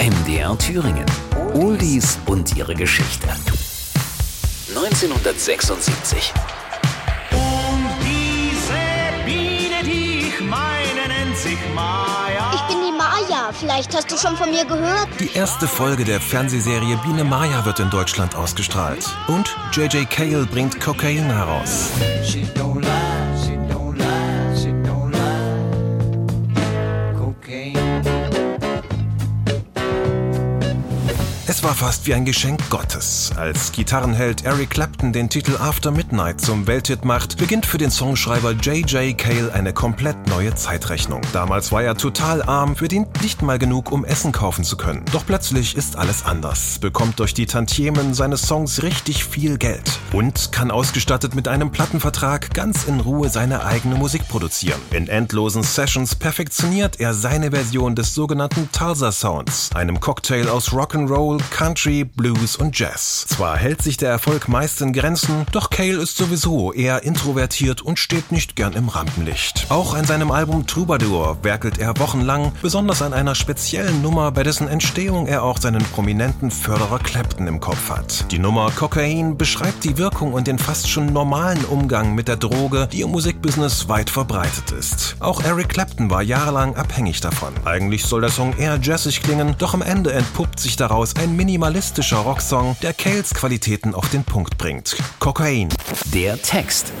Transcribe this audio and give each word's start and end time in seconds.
MDR 0.00 0.56
Thüringen. 0.56 1.04
Oldies 1.52 2.18
und 2.24 2.56
ihre 2.56 2.74
Geschichte. 2.74 3.28
1976. 4.74 6.32
Und 7.32 7.86
diese 8.00 8.80
Biene, 9.26 9.84
die 9.84 10.28
ich 10.28 10.40
meine, 10.40 11.06
nennt 11.06 11.36
sich 11.36 11.58
Maya. 11.74 12.50
Ich 12.54 12.62
bin 12.62 12.78
die 12.78 12.96
Maya. 12.96 13.52
Vielleicht 13.52 13.94
hast 13.94 14.10
du 14.10 14.16
schon 14.16 14.38
von 14.38 14.50
mir 14.50 14.64
gehört. 14.64 15.08
Die 15.20 15.32
erste 15.34 15.68
Folge 15.68 16.04
der 16.04 16.18
Fernsehserie 16.18 16.96
Biene 17.04 17.24
Maya 17.24 17.66
wird 17.66 17.80
in 17.80 17.90
Deutschland 17.90 18.34
ausgestrahlt. 18.34 19.06
Und 19.28 19.54
J.J. 19.72 20.08
Cale 20.08 20.46
bringt 20.46 20.80
Kokain 20.80 21.26
heraus. 21.26 21.90
She 22.24 22.46
don't 22.54 22.89
Es 31.50 31.64
war 31.64 31.74
fast 31.74 32.06
wie 32.06 32.14
ein 32.14 32.24
Geschenk 32.24 32.60
Gottes. 32.70 33.32
Als 33.34 33.72
Gitarrenheld 33.72 34.44
Eric 34.44 34.70
Clapton 34.70 35.12
den 35.12 35.28
Titel 35.28 35.56
After 35.56 35.90
Midnight 35.90 36.40
zum 36.40 36.68
Welthit 36.68 37.04
macht, 37.04 37.38
beginnt 37.38 37.66
für 37.66 37.76
den 37.76 37.90
Songschreiber 37.90 38.52
J.J. 38.52 39.18
Cale 39.18 39.52
eine 39.52 39.72
komplett 39.72 40.28
neue 40.28 40.54
Zeitrechnung. 40.54 41.22
Damals 41.32 41.72
war 41.72 41.82
er 41.82 41.96
total 41.96 42.44
arm, 42.44 42.76
verdient 42.76 43.20
nicht 43.20 43.42
mal 43.42 43.58
genug, 43.58 43.90
um 43.90 44.04
Essen 44.04 44.30
kaufen 44.30 44.62
zu 44.62 44.76
können. 44.76 45.04
Doch 45.10 45.26
plötzlich 45.26 45.76
ist 45.76 45.96
alles 45.96 46.24
anders, 46.24 46.78
bekommt 46.78 47.18
durch 47.18 47.34
die 47.34 47.46
Tantiemen 47.46 48.14
seines 48.14 48.42
Songs 48.42 48.84
richtig 48.84 49.24
viel 49.24 49.58
Geld 49.58 49.98
und 50.12 50.52
kann 50.52 50.70
ausgestattet 50.70 51.34
mit 51.34 51.48
einem 51.48 51.72
Plattenvertrag 51.72 52.54
ganz 52.54 52.84
in 52.84 53.00
Ruhe 53.00 53.28
seine 53.28 53.64
eigene 53.64 53.96
Musik 53.96 54.28
produzieren. 54.28 54.80
In 54.92 55.08
endlosen 55.08 55.64
Sessions 55.64 56.14
perfektioniert 56.14 57.00
er 57.00 57.12
seine 57.12 57.50
Version 57.50 57.96
des 57.96 58.14
sogenannten 58.14 58.70
Tulsa 58.70 59.10
Sounds, 59.10 59.70
einem 59.74 59.98
Cocktail 59.98 60.48
aus 60.48 60.68
Rock'n'Roll, 60.68 61.39
Country, 61.50 62.04
Blues 62.04 62.56
und 62.56 62.78
Jazz. 62.78 63.26
Zwar 63.28 63.56
hält 63.56 63.82
sich 63.82 63.96
der 63.96 64.10
Erfolg 64.10 64.48
meist 64.48 64.80
in 64.80 64.92
Grenzen, 64.92 65.46
doch 65.52 65.70
Cale 65.70 65.98
ist 65.98 66.16
sowieso 66.16 66.72
eher 66.72 67.02
introvertiert 67.02 67.82
und 67.82 67.98
steht 67.98 68.32
nicht 68.32 68.56
gern 68.56 68.72
im 68.72 68.88
Rampenlicht. 68.88 69.66
Auch 69.70 69.94
an 69.94 70.04
seinem 70.04 70.30
Album 70.30 70.66
Troubadour 70.66 71.38
werkelt 71.42 71.78
er 71.78 71.98
wochenlang, 71.98 72.52
besonders 72.62 73.02
an 73.02 73.12
einer 73.12 73.34
speziellen 73.34 74.02
Nummer, 74.02 74.32
bei 74.32 74.42
dessen 74.42 74.68
Entstehung 74.68 75.26
er 75.26 75.42
auch 75.42 75.58
seinen 75.58 75.82
prominenten 75.82 76.50
Förderer 76.50 76.98
Clapton 76.98 77.46
im 77.46 77.60
Kopf 77.60 77.90
hat. 77.90 78.30
Die 78.30 78.38
Nummer 78.38 78.70
Cocaine 78.70 79.34
beschreibt 79.34 79.84
die 79.84 79.98
Wirkung 79.98 80.32
und 80.32 80.46
den 80.46 80.58
fast 80.58 80.88
schon 80.88 81.12
normalen 81.12 81.64
Umgang 81.64 82.14
mit 82.14 82.28
der 82.28 82.36
Droge, 82.36 82.88
die 82.92 83.02
im 83.02 83.10
Musikbusiness 83.10 83.88
weit 83.88 84.10
verbreitet 84.10 84.72
ist. 84.72 85.16
Auch 85.20 85.42
Eric 85.42 85.70
Clapton 85.70 86.10
war 86.10 86.22
jahrelang 86.22 86.76
abhängig 86.76 87.20
davon. 87.20 87.54
Eigentlich 87.64 88.04
soll 88.04 88.20
der 88.20 88.30
Song 88.30 88.56
eher 88.56 88.78
jazzig 88.82 89.22
klingen, 89.22 89.54
doch 89.58 89.74
am 89.74 89.82
Ende 89.82 90.12
entpuppt 90.12 90.60
sich 90.60 90.76
daraus 90.76 91.16
ein 91.16 91.29
minimalistischer 91.36 92.18
Rocksong, 92.18 92.76
der 92.82 92.94
Cales 92.94 93.34
Qualitäten 93.34 93.94
auf 93.94 94.08
den 94.10 94.24
Punkt 94.24 94.58
bringt. 94.58 94.96
Kokain. 95.18 95.68
Der 96.12 96.40
Text. 96.40 96.92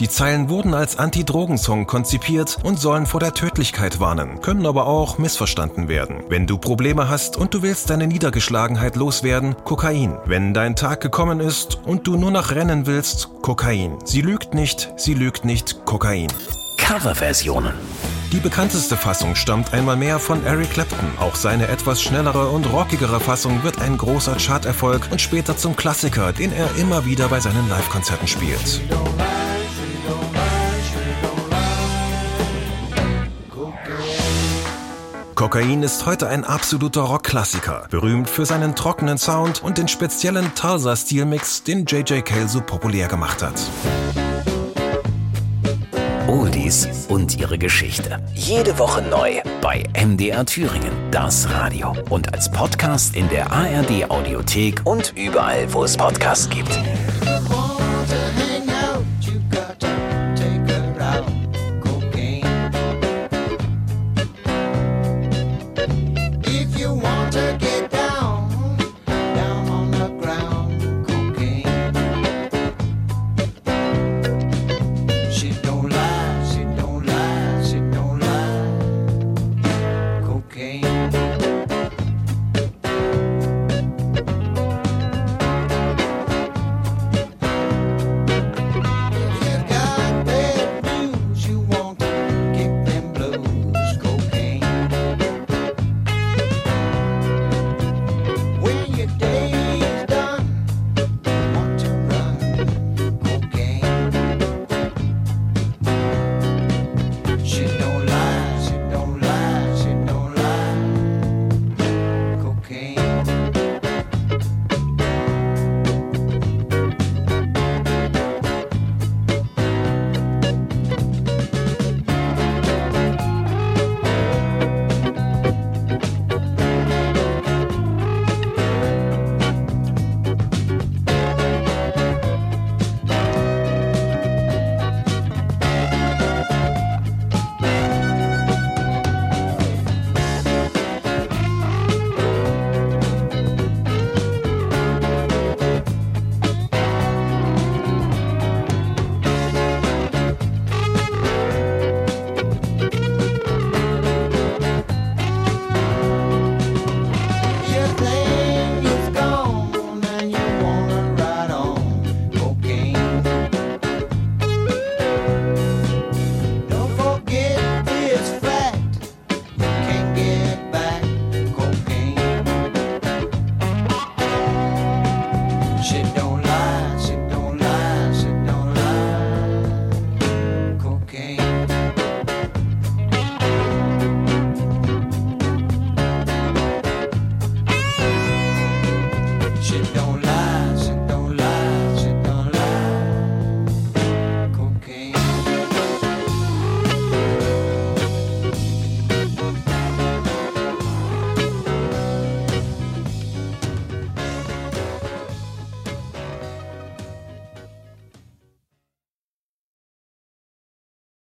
Die 0.00 0.08
Zeilen 0.08 0.48
wurden 0.48 0.74
als 0.74 0.98
Anti-Drogen-Song 0.98 1.86
konzipiert 1.86 2.58
und 2.64 2.80
sollen 2.80 3.06
vor 3.06 3.20
der 3.20 3.34
Tödlichkeit 3.34 4.00
warnen, 4.00 4.40
können 4.40 4.66
aber 4.66 4.86
auch 4.86 5.18
missverstanden 5.18 5.88
werden. 5.88 6.24
Wenn 6.28 6.46
du 6.46 6.58
Probleme 6.58 7.08
hast 7.08 7.36
und 7.36 7.54
du 7.54 7.62
willst 7.62 7.90
deine 7.90 8.06
Niedergeschlagenheit 8.06 8.96
loswerden, 8.96 9.54
Kokain. 9.64 10.18
Wenn 10.24 10.54
dein 10.54 10.74
Tag 10.74 11.00
gekommen 11.02 11.40
ist 11.40 11.78
und 11.84 12.06
du 12.06 12.16
nur 12.16 12.30
noch 12.30 12.50
rennen 12.50 12.86
willst, 12.86 13.28
Kokain. 13.42 13.98
Sie 14.04 14.22
lügt 14.22 14.54
nicht, 14.54 14.92
sie 14.96 15.14
lügt 15.14 15.44
nicht, 15.44 15.84
Kokain. 15.84 16.28
Coverversionen. 16.78 17.74
Die 18.32 18.40
bekannteste 18.40 18.96
Fassung 18.96 19.34
stammt 19.34 19.74
einmal 19.74 19.94
mehr 19.94 20.18
von 20.18 20.42
Eric 20.46 20.70
Clapton. 20.70 21.18
Auch 21.20 21.34
seine 21.34 21.68
etwas 21.68 22.00
schnellere 22.00 22.48
und 22.48 22.64
rockigere 22.72 23.20
Fassung 23.20 23.62
wird 23.62 23.78
ein 23.82 23.98
großer 23.98 24.36
Charterfolg 24.36 25.06
und 25.10 25.20
später 25.20 25.54
zum 25.58 25.76
Klassiker, 25.76 26.32
den 26.32 26.50
er 26.50 26.74
immer 26.76 27.04
wieder 27.04 27.28
bei 27.28 27.40
seinen 27.40 27.68
Live-Konzerten 27.68 28.26
spielt. 28.26 28.80
Kokain 35.34 35.82
ist 35.82 36.06
heute 36.06 36.28
ein 36.28 36.44
absoluter 36.44 37.02
Rockklassiker, 37.02 37.86
berühmt 37.90 38.30
für 38.30 38.46
seinen 38.46 38.74
trockenen 38.74 39.18
Sound 39.18 39.62
und 39.62 39.76
den 39.76 39.88
speziellen 39.88 40.54
Tulsa-Stilmix, 40.54 41.64
den 41.64 41.84
J.J. 41.84 42.24
Cale 42.24 42.48
so 42.48 42.62
populär 42.62 43.08
gemacht 43.08 43.42
hat. 43.42 43.60
Oldies 46.32 46.88
und 47.10 47.38
ihre 47.38 47.58
Geschichte. 47.58 48.18
Jede 48.32 48.78
Woche 48.78 49.02
neu 49.02 49.42
bei 49.60 49.84
MDR 49.94 50.46
Thüringen, 50.46 50.90
das 51.10 51.50
Radio. 51.50 51.94
Und 52.08 52.32
als 52.32 52.50
Podcast 52.50 53.14
in 53.14 53.28
der 53.28 53.52
ARD 53.52 54.08
Audiothek 54.08 54.80
und 54.84 55.12
überall, 55.14 55.70
wo 55.74 55.84
es 55.84 55.94
Podcasts 55.94 56.48
gibt. 56.48 56.80